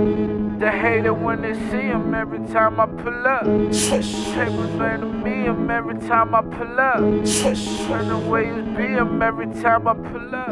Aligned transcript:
They 0.00 0.70
hate 0.70 1.06
it 1.06 1.16
when 1.16 1.42
they 1.42 1.54
see 1.54 1.86
him 1.88 2.14
every 2.14 2.46
time 2.48 2.80
I 2.80 2.86
pull 2.86 3.26
up. 3.26 3.44
Papers 3.44 4.70
made 4.78 5.00
to 5.00 5.06
me 5.06 5.44
him 5.44 5.70
every 5.70 5.98
time 6.08 6.34
I 6.34 6.42
pull 6.42 6.80
up. 6.80 6.96
And 6.98 8.10
the 8.10 8.18
way 8.28 8.46
you 8.46 8.62
be 8.76 8.84
him 8.84 9.20
every 9.22 9.46
time 9.62 9.88
I 9.88 9.94
pull 9.94 10.34
up. 10.34 10.48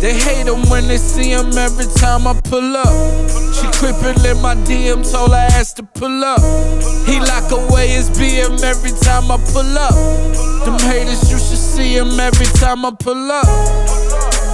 They 0.00 0.12
hate 0.12 0.46
him 0.46 0.68
when 0.70 0.88
they 0.88 0.98
see 0.98 1.30
him 1.30 1.52
every 1.56 1.86
time 1.96 2.26
I 2.26 2.38
pull 2.44 2.76
up. 2.76 3.30
She 3.54 3.66
creepin' 3.78 4.24
in 4.24 4.40
my 4.42 4.54
DM, 4.66 5.10
told 5.10 5.30
her 5.30 5.48
ass 5.52 5.72
to 5.74 5.82
pull 5.82 6.24
up. 6.24 6.40
He 7.06 7.18
lock 7.20 7.50
away 7.50 7.88
his 7.88 8.10
BM 8.10 8.62
every 8.62 8.92
time 9.00 9.30
I 9.30 9.38
pull 9.52 9.78
up. 9.78 9.94
Them 10.64 10.78
haters, 10.78 11.30
you 11.30 11.38
should 11.38 11.58
see 11.58 11.96
him 11.96 12.20
every 12.20 12.46
time 12.46 12.84
I 12.84 12.90
pull 12.90 13.30
up. 13.32 13.85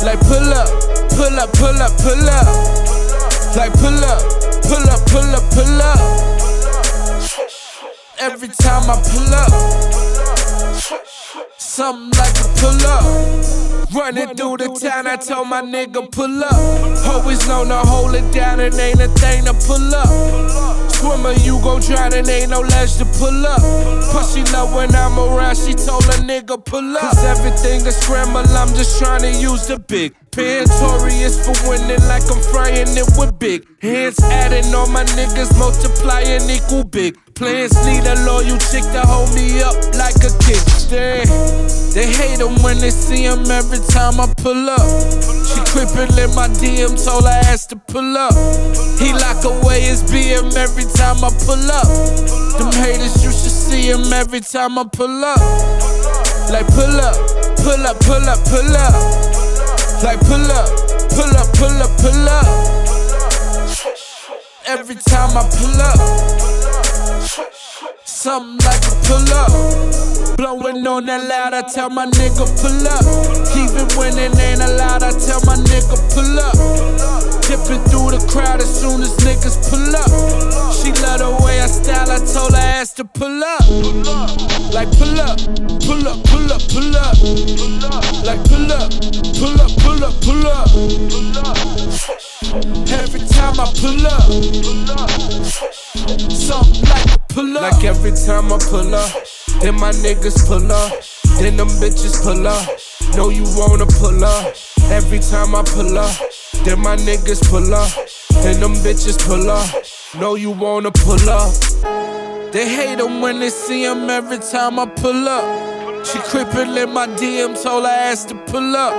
Like 0.03 0.19
pull 0.21 0.53
up, 0.53 0.69
pull 1.11 1.39
up, 1.39 1.53
pull 1.53 1.81
up, 1.81 1.93
pull 1.99 2.29
up. 2.29 2.47
Like 3.57 3.73
pull 3.75 4.03
up, 4.03 4.21
pull 4.67 4.91
up, 4.91 5.01
pull 5.07 5.31
up, 5.31 5.45
pull 5.55 5.83
up. 5.83 5.99
Every 8.19 8.49
time 8.49 8.91
I 8.91 8.97
pull 9.11 9.33
up, 9.33 9.53
something 11.57 12.11
like 12.19 12.37
a 12.41 12.49
pull 12.59 12.87
up. 12.87 13.05
Running 13.95 14.35
through 14.35 14.57
the 14.57 14.69
town, 14.81 15.07
I 15.07 15.17
told 15.17 15.49
my 15.49 15.63
nigga 15.63 16.11
pull 16.11 16.43
up. 16.43 16.53
Always 17.07 17.47
known 17.47 17.69
to 17.69 17.77
hold 17.77 18.15
it 18.17 18.33
down, 18.35 18.59
and 18.59 18.75
ain't 18.75 19.01
a 19.01 19.09
thing 19.09 19.45
to 19.45 19.55
pull 19.55 19.95
up. 19.95 20.92
Swimmer, 21.03 21.33
you 21.43 21.59
go 21.63 21.81
drown 21.81 22.15
and 22.15 22.29
ain't 22.29 22.51
no 22.51 22.61
ledge 22.61 22.95
to 22.99 23.05
pull 23.19 23.45
up. 23.45 23.61
Pussy 24.15 24.45
love 24.53 24.73
when 24.73 24.95
I'm 24.95 25.19
around, 25.19 25.57
she 25.57 25.75
told 25.75 26.05
a 26.05 26.23
nigga 26.23 26.65
pull 26.65 26.97
up. 26.97 27.03
Cause 27.03 27.25
everything 27.25 27.85
is 27.85 27.97
scramble, 27.97 28.47
I'm 28.55 28.69
just 28.69 29.01
trying 29.01 29.23
to 29.23 29.33
use 29.33 29.67
the 29.67 29.81
big. 29.81 30.15
Notorious 30.37 31.37
for 31.45 31.53
winning 31.69 32.01
like 32.09 32.23
I'm 32.31 32.41
frying 32.55 32.89
it 32.97 33.05
with 33.19 33.39
big. 33.39 33.67
Hands 33.83 34.19
adding 34.25 34.73
all 34.73 34.87
my 34.87 35.05
niggas 35.19 35.59
multiplying 35.59 36.49
equal 36.49 36.85
big. 36.85 37.19
Plans 37.35 37.75
need 37.85 38.07
a 38.07 38.15
loyal 38.25 38.57
chick 38.71 38.87
to 38.95 39.03
hold 39.03 39.35
me 39.35 39.61
up 39.61 39.75
like 39.99 40.12
him 42.43 42.61
when 42.63 42.79
they 42.79 42.91
see 42.91 43.23
him 43.23 43.47
every 43.51 43.79
time 43.95 44.19
I 44.19 44.27
pull 44.43 44.69
up. 44.69 44.83
She 45.47 45.63
creepin' 45.71 46.11
in 46.19 46.35
my 46.35 46.49
DM, 46.51 46.99
told 46.99 47.25
her 47.25 47.41
ass 47.47 47.67
to 47.67 47.77
pull 47.77 48.17
up. 48.17 48.35
He 48.99 49.13
lock 49.13 49.45
away 49.45 49.81
his 49.83 50.03
BM 50.03 50.51
every 50.57 50.85
time 50.99 51.23
I 51.23 51.31
pull 51.47 51.63
up. 51.71 51.87
Them 52.59 52.73
haters, 52.83 53.23
you 53.23 53.31
should 53.31 53.55
see 53.55 53.89
him 53.89 54.13
every 54.13 54.41
time 54.41 54.79
I 54.79 54.85
pull 54.85 55.25
up. 55.25 55.39
Like 56.51 56.67
pull 56.75 56.99
up, 56.99 57.15
pull 57.63 57.87
up, 57.87 57.99
pull 58.03 58.27
up, 58.27 58.41
pull 58.51 58.77
up. 58.77 58.95
Like 60.03 60.21
pull 60.27 60.51
up, 60.51 60.69
pull 61.15 61.33
up, 61.39 61.49
pull 61.55 61.79
up, 61.79 61.93
pull 62.03 62.29
up. 62.29 62.47
Every 64.67 64.97
time 64.97 65.37
I 65.37 65.43
pull 65.47 65.81
up, 65.81 65.99
something 68.23 68.55
like 68.63 68.87
a 68.87 68.95
pull 69.03 69.35
up. 69.35 69.51
Blowing 70.39 70.87
on 70.87 71.07
that 71.07 71.27
loud, 71.27 71.55
I 71.55 71.63
tell 71.67 71.91
my 71.91 72.07
nigga 72.07 72.47
pull 72.63 72.87
up. 72.87 73.03
Even 73.59 73.91
when 73.99 74.15
it 74.15 74.39
ain't 74.39 74.63
allowed, 74.63 75.03
I 75.03 75.11
tell 75.11 75.43
my 75.43 75.59
nigga 75.59 75.99
pull 76.15 76.39
up. 76.39 76.55
Dipping 77.43 77.83
through 77.91 78.15
the 78.15 78.23
crowd 78.31 78.63
as 78.63 78.71
soon 78.71 79.03
as 79.03 79.11
niggas 79.27 79.59
pull 79.67 79.83
up. 79.99 80.07
She 80.71 80.95
love 81.03 81.19
the 81.19 81.35
way 81.43 81.59
I 81.59 81.67
style, 81.67 82.15
I 82.15 82.23
told 82.23 82.55
her 82.55 82.63
ass 82.63 82.93
to 82.95 83.05
pull 83.05 83.43
up. 83.43 83.67
Like 84.71 84.95
pull 84.95 85.19
up, 85.19 85.43
pull 85.83 86.07
up, 86.07 86.23
pull 86.31 86.47
up, 86.47 86.63
pull 86.71 86.95
up. 86.95 87.19
Like 88.23 88.39
pull 88.47 88.71
up, 88.71 88.87
pull 89.35 89.59
up, 89.59 89.73
pull 89.83 89.99
up, 89.99 90.15
pull 90.23 90.47
up. 90.47 90.71
Every 92.87 93.23
time 93.35 93.59
I 93.59 93.67
pull 93.83 94.07
up, 94.07 94.31
something 96.31 96.87
like 96.87 97.12
pull 97.43 97.59
up. 97.59 97.73
Like 97.73 97.85
every 97.85 98.13
time 98.13 98.53
I 98.53 98.59
pull 98.59 98.95
up, 98.95 99.11
then 99.61 99.75
my 99.75 99.91
niggas 99.91 100.47
pull 100.47 100.71
up, 100.71 100.93
then 101.39 101.57
them 101.57 101.69
bitches 101.81 102.23
pull 102.23 102.47
up. 102.47 102.69
Know 103.17 103.31
you 103.31 103.45
wanna 103.57 103.87
pull 103.87 104.25
up. 104.25 104.55
Every 104.91 105.19
time 105.19 105.55
I 105.55 105.63
pull 105.63 105.99
up, 105.99 106.15
then 106.65 106.81
my 106.81 106.97
niggas 106.97 107.49
pull 107.51 107.75
up, 107.75 107.91
then 108.43 108.61
them 108.61 108.75
bitches 108.85 109.19
pull 109.27 109.51
up. 109.51 109.67
Know 110.21 110.35
you 110.35 110.51
wanna 110.51 110.91
pull 110.91 111.29
up. 111.29 111.53
They 112.53 112.69
hate 112.69 113.01
him 113.01 113.21
when 113.21 113.41
they 113.41 113.51
see 113.51 113.85
him 113.85 114.11
every 114.11 114.39
time 114.39 114.79
I 114.79 114.87
pull 114.87 115.29
up. 115.29 116.07
She 116.07 116.19
creepin' 116.19 116.77
in 116.77 116.93
my 116.93 117.07
DM, 117.07 117.61
told 117.63 117.85
her 117.85 117.91
ass 117.91 118.25
to 118.27 118.35
pull 118.35 118.77
up. 118.77 118.93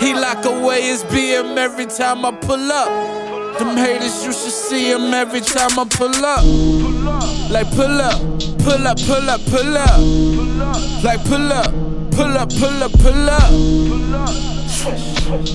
He 0.00 0.12
lock 0.12 0.44
away 0.44 0.82
his 0.82 1.02
BM 1.04 1.56
every 1.56 1.86
time 1.86 2.24
I 2.24 2.30
pull 2.30 2.70
up. 2.70 3.58
Them 3.58 3.76
haters, 3.76 4.24
you 4.24 4.32
should 4.32 4.52
see 4.52 4.90
him 4.90 5.14
every 5.14 5.40
time 5.40 5.78
I 5.78 5.84
pull 5.88 6.24
up. 6.24 7.23
Like 7.54 7.70
pull 7.70 8.00
up, 8.00 8.18
pull 8.64 8.84
up, 8.84 8.98
pull 9.06 9.30
up, 9.30 9.40
pull 9.46 9.76
up. 9.78 11.04
Like 11.04 11.22
pull 11.22 11.52
up, 11.52 11.70
pull 12.10 12.36
up, 12.36 12.50
pull 12.50 12.82
up, 12.82 12.92
pull 12.98 13.30
up. 13.30 13.50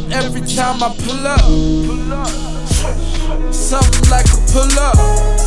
Every 0.10 0.40
time 0.48 0.82
I 0.82 0.96
pull 1.04 1.28
up, 1.28 1.42
something 3.54 4.10
like 4.10 4.28
a 4.28 4.38
pull 4.50 4.80
up. 4.80 5.39